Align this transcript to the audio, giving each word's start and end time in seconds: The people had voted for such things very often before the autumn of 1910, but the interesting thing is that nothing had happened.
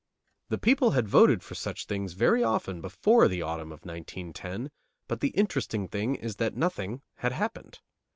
The 0.49 0.57
people 0.57 0.89
had 0.93 1.07
voted 1.07 1.43
for 1.43 1.53
such 1.53 1.85
things 1.85 2.13
very 2.13 2.43
often 2.43 2.81
before 2.81 3.27
the 3.27 3.43
autumn 3.43 3.71
of 3.71 3.85
1910, 3.85 4.71
but 5.07 5.19
the 5.19 5.27
interesting 5.37 5.87
thing 5.87 6.15
is 6.15 6.37
that 6.37 6.57
nothing 6.57 7.03
had 7.17 7.33
happened. 7.33 7.79